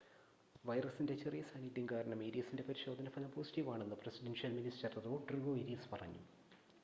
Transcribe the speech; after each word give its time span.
വൈറസിൻ്റെ 0.65 1.15
ചെറിയ 1.15 1.41
സാന്നിദ്ധ്യം 1.41 1.85
കാരണം 1.91 2.19
ഏരിയസിൻ്റെ 2.23 2.63
പരിശോധന 2.63 3.09
ഫലം 3.09 3.31
പോസിറ്റീവ് 3.31 3.69
ആണെന്ന് 3.69 3.95
പ്രസിഡൻഷ്യൽ 3.95 4.53
മിനിസ്റ്റർ 4.53 4.93
റോഡ്രിഗോ 5.05 5.53
ഏരിയസ് 5.57 5.91
പറഞ്ഞു 5.93 6.23